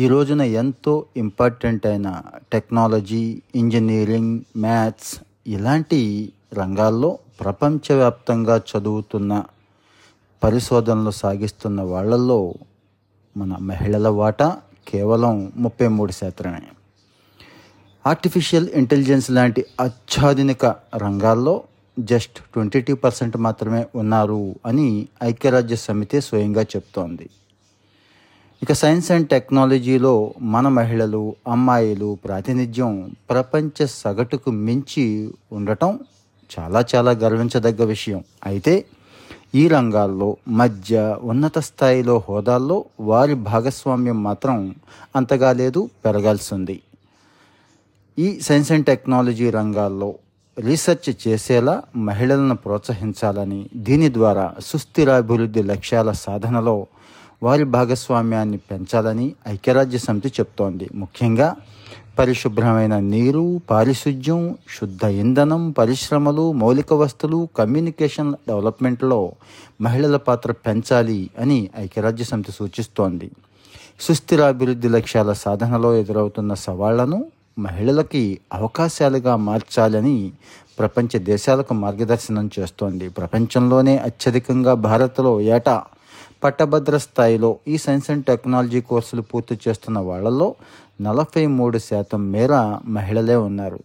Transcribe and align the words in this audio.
ఈ 0.00 0.08
రోజున 0.08 0.42
ఎంతో 0.42 1.06
ఇంపార్టెంట్ 1.16 1.86
అయిన 1.86 2.22
టెక్నాలజీ 2.52 3.42
ఇంజనీరింగ్ 3.54 4.40
మ్యాథ్స్ 4.56 5.20
ఇలాంటి 5.46 6.32
రంగాల్లో 6.54 7.18
ప్రపంచవ్యాప్తంగా 7.40 8.56
చదువుతున్న 8.56 9.44
పరిశోధనలు 10.44 11.10
సాగిస్తున్న 11.10 11.80
వాళ్ళల్లో 11.80 12.54
మన 13.36 13.56
మహిళల 13.60 14.08
వాటా 14.08 14.60
కేవలం 14.88 15.52
ముప్పై 15.56 15.88
మూడు 15.88 16.12
శాతమే. 16.12 16.62
ఆర్టిఫిషియల్ 18.06 18.68
ఇంటెలిజెన్స్ 18.68 19.30
లాంటి 19.30 19.64
అత్యాధునిక 19.80 20.66
రంగాల్లో 20.96 21.62
జస్ట్ 21.98 22.38
ట్వంటీ 22.38 22.80
టూ 22.80 22.94
పర్సెంట్ 22.94 23.36
మాత్రమే 23.36 23.86
ఉన్నారు 23.94 24.54
అని 24.66 25.08
ఐక్యరాజ్య 25.22 25.76
సమితి 25.76 26.20
స్వయంగా 26.20 26.62
చెప్తోంది. 26.62 27.30
ఇక 28.68 28.74
సైన్స్ 28.76 29.10
అండ్ 29.10 29.28
టెక్నాలజీలో 29.28 30.32
మన 30.40 30.68
మహిళలు 30.68 31.34
అమ్మాయిలు 31.48 32.18
ప్రాతినిధ్యం 32.24 33.10
ప్రపంచ 33.30 33.86
సగటుకు 33.86 34.50
మించి 34.50 35.32
ఉండటం 35.52 36.00
చాలా 36.50 36.84
చాలా 36.94 37.10
గర్వించదగ్గ 37.10 37.84
విషయం. 37.84 38.24
అయితే 38.46 38.84
ఈ 39.54 39.68
రంగాల్లో 39.68 40.36
మధ్య 40.48 41.16
ఉన్నత 41.22 41.58
స్థాయిలో 41.58 42.24
హోదాల్లో 42.28 42.84
వారి 43.00 43.34
భాగస్వామ్యం 43.34 44.22
మాత్రం 44.22 44.74
అంతగా 45.16 45.52
లేదు 45.52 45.90
పెరగాల్సింది. 46.04 46.82
ఈ 48.18 48.40
సైన్స్ 48.40 48.72
అండ్ 48.72 48.86
టెక్నాలజీ 48.86 49.50
రంగాల్లో 49.50 50.14
రీసెర్చ్ 50.58 51.28
చేసేలా 51.28 51.82
మహిళలను 51.96 52.54
ప్రోత్సహించాలని 52.54 53.68
దీని 53.76 54.14
ద్వారా 54.14 54.54
సుస్థిరాభివృద్ధి 54.60 55.62
లక్ష్యాల 55.62 56.12
సాధనలో 56.12 56.86
వారి 57.42 57.64
భాగస్వామ్యాన్ని 57.64 58.56
పెంచాలని 58.56 59.32
ఐక్యరాజ్య 59.48 59.98
సమితి 59.98 60.28
చెప్తోంది. 60.28 60.88
ముఖ్యంగా 60.94 61.56
పరిశుభ్రమైన 62.18 62.98
నీరు 62.98 63.60
పారిశుద్ధ్యం 63.70 64.56
శుద్ధ 64.80 65.04
ఇంధనం 65.04 65.70
పరిశ్రమలు 65.70 66.52
మౌలిక 66.52 66.92
వస్తువులు 66.92 67.48
కమ్యూనికేషన్ 67.58 68.34
డెవలప్మెంట్లో 68.48 69.32
మహిళల 69.80 70.16
పాత్ర 70.16 70.52
పెంచాలి 70.52 71.30
అని 71.38 71.70
ఐక్యరాజ్య 71.78 72.24
సమితి 72.24 72.52
సూచిస్తోంది. 72.52 73.30
సుస్థిరాభివృద్ధి 74.00 74.88
లక్ష్యాల 74.88 75.32
సాధనలో 75.32 75.96
ఎదురవుతున్న 75.96 76.54
సవాళ్ళను 76.54 77.24
మహిళలకి 77.58 78.38
అవకాశాలుగా 78.54 79.36
మార్చాలని 79.36 80.32
ప్రపంచ 80.78 81.18
దేశాలకు 81.18 81.74
మార్గదర్శనం 81.74 82.50
చేస్తోంది. 82.58 83.08
ప్రపంచంలోనే 83.08 83.98
అత్యధికంగా 83.98 84.74
భారత్లో 84.74 85.40
ఏటా 85.40 85.84
పట్టభద్ర 86.44 86.98
స్థాయిలో 86.98 87.56
ఈ 87.68 87.78
సైన్స్ 87.78 88.10
అండ్ 88.10 88.24
టెక్నాలజీ 88.24 88.80
కోర్సులు 88.80 89.22
పూర్తి 89.22 89.58
చేస్తున్న 89.68 89.98
వాళ్ళల్లో 89.98 90.54
నలభై 91.00 91.46
మూడు 91.46 91.78
శాతం 91.78 92.32
మేర 92.32 92.78
మహిళలే 92.86 93.36
ఉన్నారు. 93.36 93.78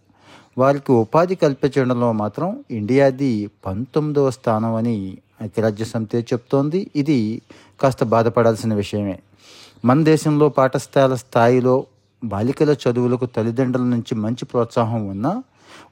వారికి 0.57 0.91
ఉపాధి 0.91 1.35
కల్పించడంలో 1.35 2.11
మాత్రం 2.11 2.63
ఇండియాది 2.71 3.49
పంతొమ్మిదవ 3.65 4.29
స్థానం 4.29 4.73
అని 4.73 5.17
ఐక్యరాజ్య 5.41 5.85
సమితి 5.85 6.17
చెప్తోంది. 6.17 6.89
ఇది 6.95 7.41
కాస్త 7.81 8.03
బాధపడాల్సిన 8.03 8.73
విషయమే. 8.73 9.19
మన 9.85 10.03
దేశంలో 10.03 10.49
పాఠశాల 10.49 11.15
స్థాయిలో 11.15 11.85
బాలికల 12.23 12.75
చదువులకు 12.89 13.25
తల్లిదండ్రుల 13.25 13.85
నుంచి 13.85 14.15
మంచి 14.15 14.45
ప్రోత్సాహం 14.45 15.07
ఉన్నా 15.07 15.43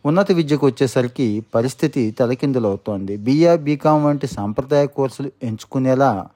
ఉన్నత 0.06 0.31
విద్యకు 0.31 0.66
వచ్చేసరికి 0.66 1.46
పరిస్థితి 1.56 2.12
తలకిందులవుతోంది. 2.12 3.18
బీఏ 3.18 3.56
బీకామ్ 3.56 4.06
వంటి 4.06 4.28
సాంప్రదాయ 4.28 4.88
కోర్సులు 4.88 5.31
ఎంచుకునేలా 5.44 6.28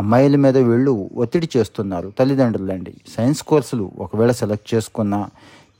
అమ్మాయిల 0.00 0.36
మీద 0.36 0.56
వీళ్ళు 0.68 0.92
ఒత్తిడి 1.22 1.48
చేస్తున్నారు. 1.56 2.08
తల్లిదండ్రులండి. 2.18 2.92
సైన్స్ 3.16 3.42
కోర్సులు 3.50 3.86
ఒకవేళ 3.98 4.32
సెలెక్ట్ 4.40 4.68
చేసుకున్నా 4.74 5.20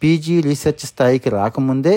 పీజీ 0.03 0.37
రీసెర్చ్ 0.49 0.87
స్థాయికి 0.87 1.29
రాకముందే 1.31 1.97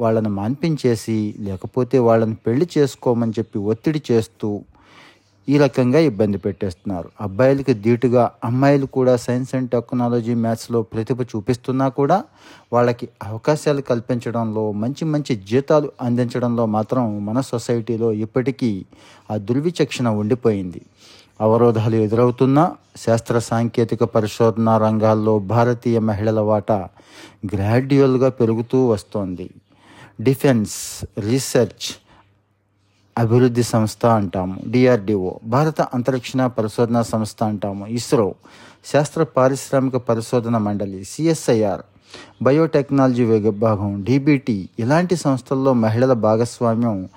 వాళ్ళని 0.00 0.30
మాన్పించేసి 0.40 1.16
లేకపోతే 1.46 1.96
వాళ్ళని 2.08 2.36
పెళ్ళి 2.46 2.66
చేసుకోమని 2.76 3.34
చెప్పి 3.38 3.58
ఒత్తిడి 3.72 4.02
చేస్తూ 4.10 4.50
ఈ 5.48 5.56
రకంగా 5.58 6.00
ఇబ్బంది 6.08 6.38
పెట్టేస్తున్నారు. 6.38 7.08
అబ్బాయిలకి 7.20 7.74
ధీటుగా 7.84 8.24
అమ్మాయిలు 8.44 8.86
కూడా 8.96 9.14
సైన్స్ 9.16 9.52
అండ్ 9.54 9.70
టెక్నాలజీ 9.70 10.34
మ్యాథ్స్లో 10.34 10.80
ప్రతిభ 10.82 11.22
చూపిస్తున్నా 11.32 11.86
కూడా 11.98 12.18
వాళ్ళకి 12.72 13.06
అవకాశాలు 13.22 13.82
కల్పించడంలో 13.90 14.64
మంచి 14.82 15.04
మంచి 15.04 15.34
జీతాలు 15.50 15.88
అందించడంలో 16.00 16.66
మాత్రం 16.76 17.04
మన 17.26 17.40
సొసైటీలో 17.52 18.10
ఇప్పటికీ 18.24 18.70
ఆ 19.30 19.36
దుర్విచక్షణ 19.48 20.08
ఉండిపోయింది. 20.22 20.82
అవరోధాలు 21.40 21.96
ఎదురవుతున్నా 21.96 22.72
శాస్త్ర 22.96 23.38
సాంకేతిక 23.38 24.04
పరిశోధన 24.04 24.76
రంగాల్లో 24.76 25.38
భారతీయ 25.38 25.98
మహిళల 25.98 26.40
వాటా 26.40 26.88
గ్రాడ్యువల్గా 27.54 28.28
పెరుగుతూ 28.28 28.86
వస్తోంది. 28.86 29.50
డిఫెన్స్ 30.20 31.04
రీసెర్చ్ 31.18 31.86
అభివృద్ధి 33.18 33.62
సంస్థ 33.62 34.06
అంటాము. 34.06 34.56
డిఆర్డిఓ 34.66 35.32
భారత 35.44 35.80
అంతరిక్షణ 35.80 36.46
పరిశోధన 36.46 37.02
సంస్థ 37.02 37.44
అంటాము. 37.44 37.86
ఇస్రో 37.86 38.34
శాస్త్ర 38.84 39.22
పారిశ్రామిక 39.22 39.96
పరిశోధన 39.96 40.58
మండలి 40.58 41.04
సిఎస్ఐఆర్ 41.04 41.82
బయోటెక్నాలజీ 42.42 43.24
విభాగం 43.24 44.02
డిబిటి 44.02 44.68
ఇలాంటి 44.78 45.16
సంస్థల్లో 45.16 45.72
మహిళల 45.72 46.12
భాగస్వామ్యం 46.12 47.08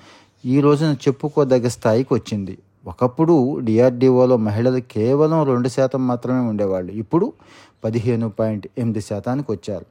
ఈ 0.45 0.61
రోజున 0.61 0.95
చెప్పుకోదగ్గ 1.07 1.67
స్థాయికి 1.67 2.13
వచ్చింది. 2.13 2.57
ఒకప్పుడు 2.85 3.59
డిఆర్డిఓలో 3.59 4.37
మహిళలు 4.37 4.79
కేవలం 4.79 5.43
రెండు 5.43 5.67
శాతం 5.67 6.07
మాత్రమే 6.07 6.39
ఉండేవాళ్ళు. 6.39 6.91
ఇప్పుడు 6.91 7.33
పదిహేను 7.83 8.29
పాయింట్ 8.29 8.67
ఎనిమిది 8.77 9.01
శాతానికి 9.01 9.51
వచ్చారు. 9.51 9.85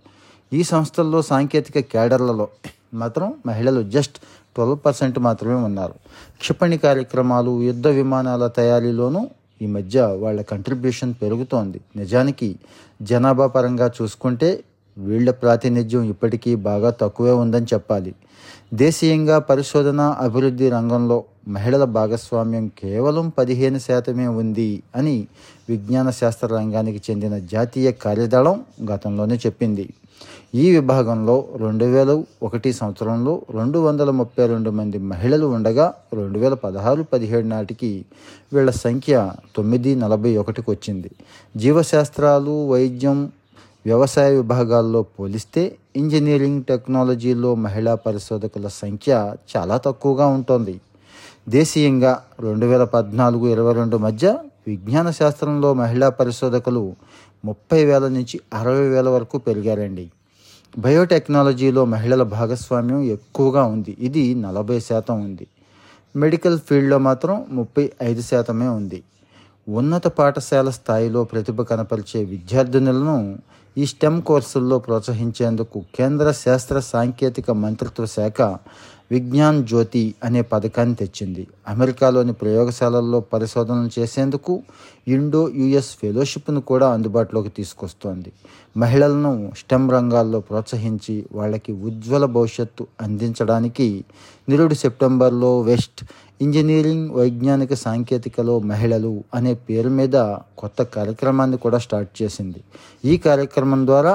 ఈ 0.52 0.62
సంస్థల్లో 0.62 1.22
సాంకేతిక 1.22 1.78
క్యాడర్లలో 1.78 2.48
మాత్రం 2.94 3.34
మహిళలు 3.46 3.90
జస్ట్ 3.90 4.16
ట్వెల్వ్ 4.56 4.78
పర్సెంట్ 4.86 5.18
మాత్రమే 5.18 5.54
ఉన్నారు. 5.54 5.94
క్షిపణి 6.40 6.78
కార్యక్రమాలు 6.78 7.62
యుద్ధ 7.62 7.86
విమానాల 7.88 8.46
తయారీలోనూ 8.46 9.28
ఈ 9.62 9.66
మధ్య 9.66 10.02
వాళ్ళ 10.02 10.42
కంట్రిబ్యూషన్ 10.42 11.14
పెరుగుతోంది. 11.22 11.80
నిజానికి 11.96 12.56
జనాభా 13.02 13.46
పరంగా 13.46 13.90
చూసుకుంటే 14.02 14.64
వీళ్ళ 14.96 15.30
ప్రాతినిధ్యం 15.30 16.02
ఇప్పటికీ 16.04 16.54
బాగా 16.54 16.90
తక్కువే 16.90 17.32
ఉందని 17.32 17.66
చెప్పాలి. 17.74 18.14
దేశీయంగా 18.74 19.38
పరిశోధన 19.38 20.00
అభివృద్ధి 20.00 20.68
రంగంలో 20.68 21.24
మహిళల 21.48 21.84
భాగస్వామ్యం 21.84 22.68
కేవలం 22.68 23.28
పదిహేను 23.38 23.78
శాతమే 23.78 24.26
ఉంది 24.26 24.82
అని 24.96 25.26
విజ్ఞాన 25.68 26.10
శాస్త్ర 26.10 26.46
రంగానికి 26.46 27.00
చెందిన 27.10 27.38
జాతీయ 27.38 27.90
కార్యదళం 27.92 28.64
గతంలోనే 28.92 29.38
చెప్పింది. 29.46 29.88
ఈ 30.54 30.70
విభాగంలో 30.70 31.48
రెండు 31.60 31.84
వేల 31.84 32.24
ఒకటి 32.42 32.72
సంవత్సరంలో 32.72 33.42
రెండు 33.54 33.78
వందల 33.78 34.10
ముప్పై 34.10 34.46
రెండు 34.46 34.70
మంది 34.70 34.98
మహిళలు 34.98 35.46
ఉండగా 35.46 35.94
రెండు 36.14 36.38
వేల 36.38 36.54
పదహారు 36.54 37.02
పదిహేడు 37.02 37.46
నాటికి 37.46 38.04
వీళ్ళ 38.52 38.70
సంఖ్య 38.70 39.32
తొమ్మిది 39.56 39.94
నలభై 39.94 40.36
ఒకటికి 40.36 40.70
వచ్చింది. 40.70 41.10
జీవశాస్త్రాలు 41.56 42.68
వైద్యం 42.68 43.32
వ్యవసాయ 43.86 44.36
విభాగాల్లో 44.36 45.02
పోలిస్తే 45.02 45.76
ఇంజనీరింగ్ 45.96 46.64
టెక్నాలజీలో 46.64 47.54
మహిళా 47.54 47.94
పరిశోధకుల 47.94 48.68
సంఖ్య 48.68 49.34
చాలా 49.56 49.76
తక్కువగా 49.76 50.26
ఉంటుంది. 50.26 50.80
దేశీయంగా 51.48 52.22
రెండు 52.40 52.66
వేల 52.66 52.84
పద్నాలుగు 52.84 53.48
ఇరవై 53.48 53.72
రెండు 53.72 53.96
మధ్య 53.96 54.38
విజ్ఞాన 54.68 55.10
శాస్త్రంలో 55.10 55.74
మహిళా 55.74 56.08
పరిశోధకులు 56.08 56.94
ముప్పై 57.44 57.84
వేల 57.84 58.08
నుంచి 58.08 58.40
అరవై 58.54 58.88
వేల 58.88 59.08
వరకు 59.08 59.38
పెరిగారండి. 59.38 60.10
బయోటెక్నాలజీలో 60.78 61.84
మహిళల 61.84 62.22
భాగస్వామ్యం 62.22 63.02
ఎక్కువగా 63.02 63.64
ఉంది. 63.64 63.96
ఇది 64.00 64.34
నలభై 64.34 64.80
శాతం 64.80 65.24
ఉంది. 65.24 65.46
మెడికల్ 66.16 66.58
ఫీల్డ్లో 66.58 66.98
మాత్రం 66.98 67.46
ముప్పై 67.50 67.92
ఐదు 68.02 68.20
శాతమే 68.20 68.68
ఉంది. 68.68 69.02
ఉన్నత 69.68 70.06
పాఠశాల 70.06 70.70
స్థాయిలో 70.70 71.24
ప్రతిభ 71.24 71.62
కనపరిచే 71.62 72.24
విద్యార్థినులను 72.24 73.38
ఈ 73.76 73.86
స్టెమ్ 73.86 74.22
కోర్సుల్లో 74.22 74.78
ప్రోత్సహించేందుకు 74.78 75.84
కేంద్ర 75.94 76.30
శాస్త్ర 76.30 76.80
సాంకేతిక 76.80 77.50
మంత్రిత్వ 77.50 78.06
శాఖ 78.06 78.58
విజ్ఞాన్ 79.10 79.64
జ్యోతి 79.64 80.14
అనే 80.24 80.42
పథకాన్ని 80.42 80.94
తెచ్చింది. 80.94 81.46
అమెరికాలోని 81.68 82.32
ప్రయోగశాలల్లో 82.32 83.20
పరిశోధనలు 83.20 84.00
చేసేందుకు 84.00 84.62
ఇండో 85.08 85.48
యుఎస్ 85.48 85.90
ఫెలోషిప్ను 86.02 86.60
కూడా 86.60 86.88
అందుబాటులోకి 86.88 87.48
తీసుకొస్తోంది. 87.48 88.32
మహిళలను 88.76 89.52
స్టెమ్ 89.58 89.90
రంగాల్లో 89.90 90.40
ప్రోత్సహించి 90.40 91.26
వాళ్ళకి 91.32 91.72
ఉజ్వల 91.72 92.24
భవిష్యత్తు 92.24 92.86
అందించడానికి 93.00 94.04
నిరుడు 94.48 94.74
సెప్టెంబర్లో 94.74 95.60
వెస్ట్ 95.60 96.02
ఇంజనీరింగ్ 96.42 97.08
వైజ్ఞానిక 97.10 97.72
సాంకేతికలో 97.74 98.54
మహిళలు 98.70 99.12
అనే 99.34 99.52
పేరు 99.66 99.90
మీద 99.98 100.16
కొత్త 100.58 100.82
కార్యక్రమాన్ని 100.96 101.58
కూడా 101.64 101.78
స్టార్ట్ 101.78 102.12
చేసింది. 102.20 102.60
ఈ 103.04 103.14
కార్యక్రమం 103.26 103.82
ద్వారా 103.86 104.14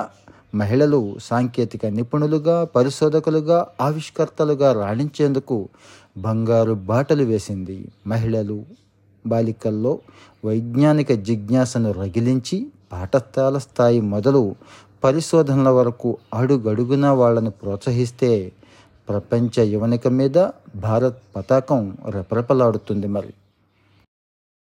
మహిళలు 0.56 1.00
సాంకేతిక 1.22 1.86
నిపుణులుగా 1.98 2.58
పరిశోధకులుగా 2.76 3.60
ఆవిష్కర్తలుగా 3.82 4.70
రాణించేందుకు 4.82 5.58
బంగారు 6.18 6.74
బాటలు 6.92 7.24
వేసింది. 7.24 7.78
మహిళలు 8.08 8.60
బాలికల్లో 9.26 9.94
వైజ్ఞానిక 10.46 11.12
జిజ్ఞాసను 11.28 11.92
రగిలించి 11.92 12.58
పాఠశాల 12.92 13.58
స్థాయి 13.58 14.02
మొదలు 14.14 14.44
పరిశోధనల 15.04 15.70
వరకు 15.80 16.10
అడుగడుగునా 16.34 17.10
వాళ్ళను 17.14 17.52
ప్రోత్సహిస్తే 17.60 18.32
ప్రపంచ 19.10 19.64
యువనిక 19.74 20.08
మీద 20.08 20.38
భారత్ 20.76 21.20
పతాకం 21.36 21.82
రెపరెపలాడుతుంది 22.10 23.08
మరి. 23.08 23.34